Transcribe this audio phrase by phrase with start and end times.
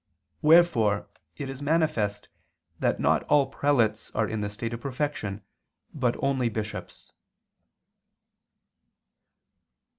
[0.41, 2.27] Wherefore it is manifest
[2.79, 5.43] that not all prelates are in the state of perfection,
[5.93, 7.11] but only bishops.